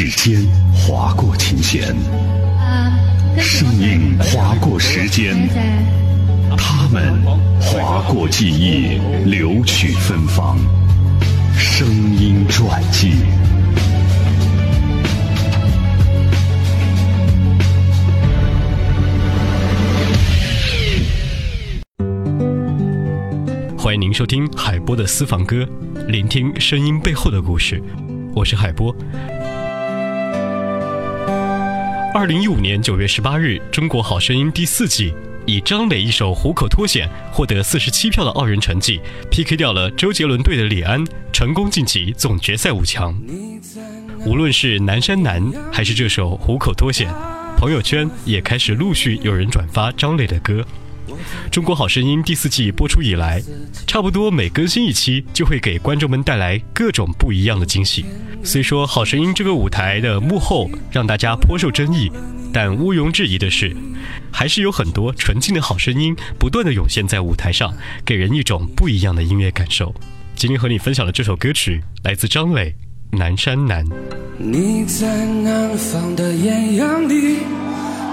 [0.00, 0.42] 指尖
[0.72, 1.94] 划过琴弦，
[3.36, 5.46] 声音划过时间，
[6.56, 7.20] 他们
[7.60, 10.56] 划过记忆，留取芬芳。
[11.54, 11.86] 声
[12.16, 13.12] 音传记。
[23.76, 25.68] 欢迎您收听海波的私房歌，
[26.08, 27.82] 聆听声音背后的故事。
[28.34, 28.96] 我是海波。
[32.20, 35.14] 二零一五年九月十八日，《中国好声音》第四季
[35.46, 41.02] 以张磊一首《虎口脱险》获得四十七票的傲人成绩，PK 掉了周杰伦队的李安，
[41.32, 43.18] 成功晋级总决赛五强。
[44.26, 47.10] 无论是南山南还是这首《虎口脱险》，
[47.56, 50.62] 朋友圈也开始陆续有人转发张磊的歌。
[51.50, 53.42] 中国好声音第四季播出以来，
[53.86, 58.04] 差不多每更新一期，就会给观众们带来各种不一样的惊喜。
[58.42, 62.10] 虽说好声音这个舞台的幕后让大家颇受争议，
[62.52, 63.76] 但毋庸置疑的是，
[64.32, 69.94] 还是有很多纯净的好声音不断的涌现在舞台上，给人一种不一样的音乐感受。
[70.36, 72.74] 今天和你分享的这首歌曲来自张磊，
[73.18, 73.84] 《南山南》。
[74.38, 77.40] 你在南方的艳阳里，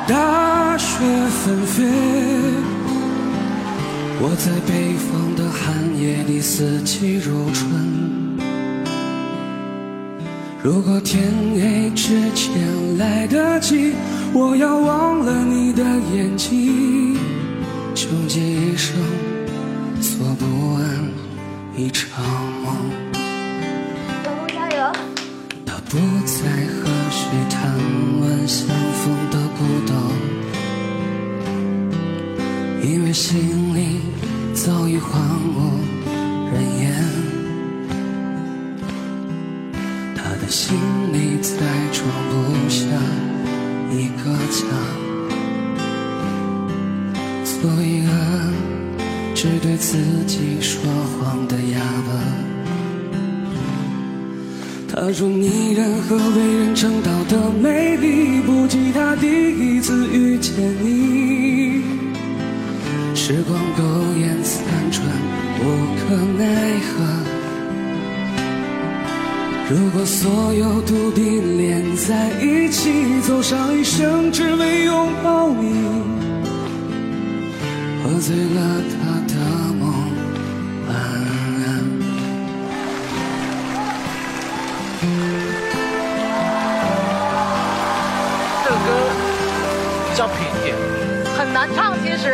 [0.09, 0.97] 大雪
[1.29, 2.76] 纷飞。
[4.19, 7.69] 我在北方的寒夜里，四季如春。
[10.63, 13.93] 如果天黑之前来得及，
[14.33, 15.83] 我要忘了你的
[16.15, 17.15] 眼睛，
[17.93, 18.95] 穷极一生
[20.01, 20.83] 做不完
[21.77, 22.25] 一场
[22.63, 22.75] 梦。
[24.47, 24.91] 加油！
[25.63, 26.41] 他不再
[26.73, 27.71] 和谁谈
[28.19, 29.93] 论相逢的孤岛。
[32.83, 33.76] 因为心里
[34.67, 35.17] 早已荒
[35.55, 35.79] 无
[36.53, 36.93] 人烟，
[40.13, 40.75] 他的心
[41.13, 41.55] 里再
[41.93, 42.83] 装不下
[43.89, 44.65] 一个家，
[47.45, 48.11] 做一个
[49.33, 50.83] 只对自己说
[51.17, 52.11] 谎的哑巴。
[54.89, 62.06] 他说你任何为人称道的美丽，不及他第一次遇见你。
[63.29, 63.83] 时光苟
[64.17, 65.03] 延残喘，
[65.59, 65.61] 无
[65.99, 66.87] 可奈何。
[69.69, 75.75] 如果所有土地连在一起，走上一生只为拥抱你，
[78.01, 79.35] 喝醉了他的
[79.73, 79.91] 梦，
[80.87, 81.67] 晚安。
[88.63, 88.87] 这歌
[90.07, 90.77] 比较平一点，
[91.37, 92.33] 很难唱，其实。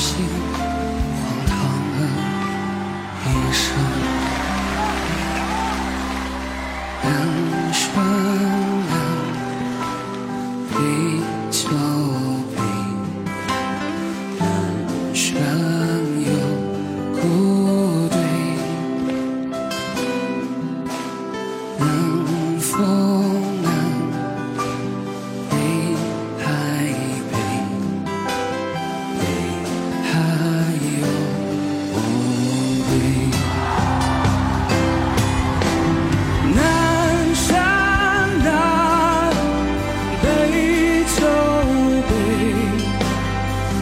[0.00, 0.16] 不行，
[1.14, 1.52] 荒唐
[1.92, 2.00] 了
[3.26, 3.62] 一生。
[7.02, 7.06] 南
[7.70, 7.84] 山
[8.88, 8.92] 南，
[10.70, 10.74] 北
[11.50, 11.58] 秋。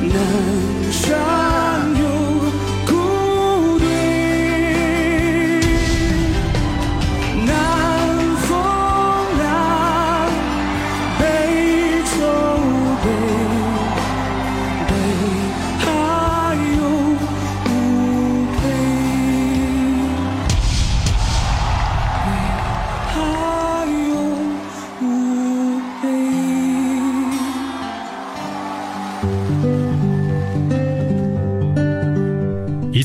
[0.09, 0.58] 能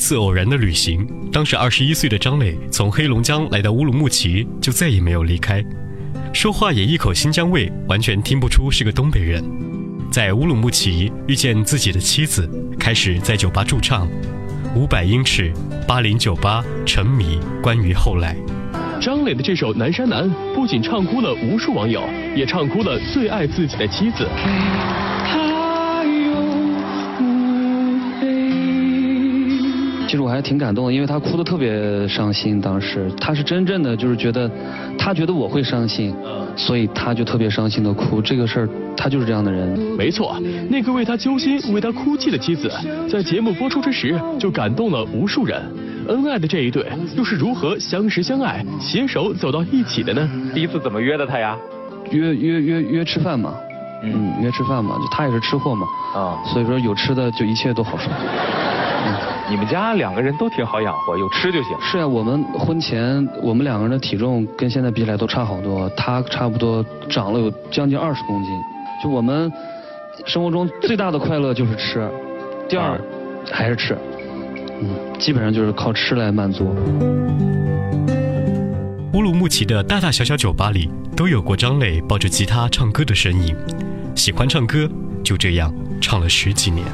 [0.04, 5.64] 次偶然的旅行，当时二十一岁的张磊从黑龙江来到乌鲁木齐，就再也没有离开。
[6.34, 9.42] 说话也一口新疆味，完全听不出是个东北人。
[10.12, 14.06] 在乌鲁木齐遇见自己的妻子，开始在酒吧驻唱。
[14.76, 15.54] 五百英尺，
[15.88, 17.40] 八零九八沉迷。
[17.62, 18.36] 关于后来，
[19.02, 22.04] 张磊的这首《南山南》不仅唱哭了无数网友，
[22.36, 24.28] 也唱哭了最爱自己的妻子。
[30.14, 32.62] 其实我还挺感动的，因为他哭得特别伤心。
[32.62, 34.48] 当时他是真正的就是觉得，
[34.96, 36.14] 他觉得我会伤心，
[36.56, 38.22] 所以他就特别伤心的哭。
[38.22, 39.68] 这个事儿，他就是这样的人。
[39.98, 40.40] 没错，
[40.70, 42.72] 那个为他揪心、为他哭泣的妻子，
[43.10, 45.60] 在节目播出之时就感动了无数人。
[46.08, 46.86] 恩爱的这一对，
[47.18, 50.30] 又是如何相识相爱、携手走到一起的呢？
[50.54, 51.58] 第一次怎么约的他呀？
[52.12, 53.56] 约约约约吃饭嘛，
[54.04, 58.14] 嗯，约吃饭嘛，就他也是吃货嘛，啊，所以说有吃的就一切都好说。
[59.50, 61.78] 你们家两个人都挺好养活，有吃就行。
[61.82, 68.52] 是啊，我们婚前我们两个人的体重跟现在比起来都差好多，他差不多长了有将近二十公斤。
[69.04, 69.52] 就我们
[70.26, 72.10] 生活中最大的快乐就是吃，
[72.70, 73.00] 第二
[73.52, 73.98] 还是吃，
[74.82, 74.90] 嗯，
[75.20, 76.74] 基本上就是靠吃来满足。
[79.14, 83.56] 乌鲁木齐的大大小小酒吧里都有过张磊抱着吉他唱歌的身影，
[84.16, 84.90] 喜欢唱歌，
[85.24, 85.72] 就这样
[86.02, 86.86] 唱了十几年。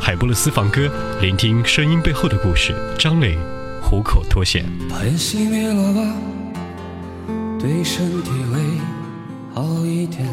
[0.00, 2.74] 海波勒私房歌，聆听声音背后的故事。
[2.98, 3.38] 张磊，
[3.82, 4.64] 虎口脱险。
[4.88, 6.00] 把烟熄灭了吧，
[7.60, 8.58] 对身体会
[9.54, 10.26] 好一点。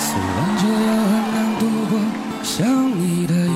[0.00, 2.00] 虽然这样很难度过
[2.42, 3.48] 想你的夜，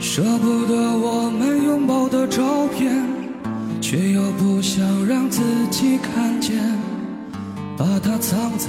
[0.00, 3.06] 舍不得我们拥抱的照片，
[3.80, 5.40] 却又不想让自
[5.70, 6.58] 己看见，
[7.78, 8.68] 把它藏在。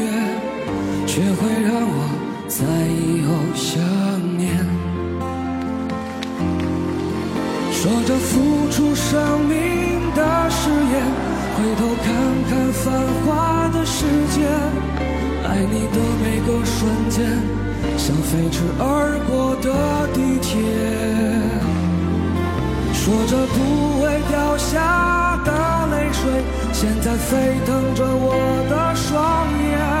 [1.13, 1.99] 却会让我
[2.47, 3.83] 在以后想
[4.37, 4.47] 念。
[7.73, 11.03] 说着付出生命的誓言，
[11.57, 12.07] 回头看
[12.47, 12.85] 看繁
[13.25, 14.47] 华的世界，
[15.43, 17.27] 爱你的每个瞬间，
[17.97, 19.67] 像飞驰而过的
[20.13, 20.63] 地铁。
[22.93, 25.51] 说着不会掉下的
[25.91, 26.31] 泪水，
[26.71, 28.31] 现在沸腾着我
[28.69, 29.11] 的双
[29.71, 30.00] 眼。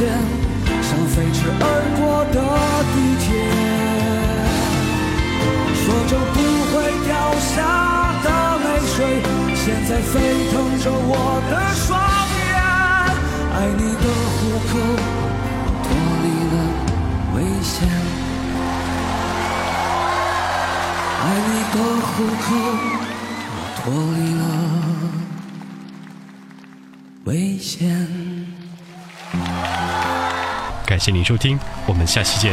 [0.00, 0.08] 间，
[0.80, 1.62] 像飞驰而
[2.00, 2.00] 过
[2.32, 2.40] 的
[2.90, 3.28] 地铁，
[5.76, 6.36] 说着不
[6.72, 6.72] 会
[7.04, 7.12] 掉
[7.52, 7.52] 下
[8.24, 8.26] 的
[8.64, 8.96] 泪水，
[9.54, 10.12] 现在沸
[10.50, 11.12] 腾着我
[11.50, 11.86] 的双
[12.32, 12.48] 眼。
[13.52, 14.40] 爱你的虎
[14.70, 14.72] 口，
[15.84, 15.86] 脱
[16.24, 16.54] 离了
[17.34, 17.76] 危险。
[21.20, 21.76] 爱你的
[22.08, 22.48] 虎口，
[23.76, 23.84] 脱
[24.16, 24.42] 离了
[31.00, 32.52] 谢您收听，我们下期见。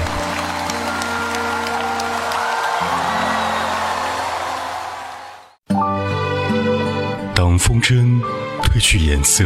[7.36, 8.22] 当风筝
[8.63, 9.44] 褪去颜色，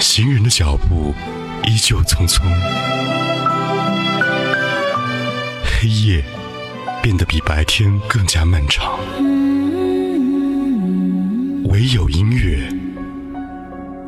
[0.00, 1.14] 行人的脚步
[1.64, 2.40] 依旧匆匆，
[5.62, 6.24] 黑夜
[7.02, 8.98] 变得比白天更加漫长，
[11.64, 12.66] 唯有音乐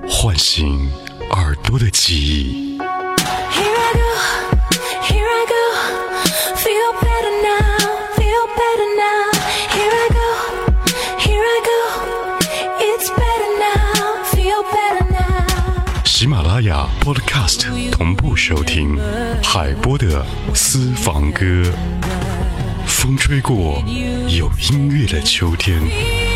[0.08, 0.90] 唤醒
[1.30, 2.78] 耳朵的记忆。
[16.04, 18.98] 喜马拉雅 Podcast 同步收听
[19.42, 21.64] 海波的私房歌。
[22.86, 23.82] 风吹过
[24.28, 26.29] 有音乐的秋天。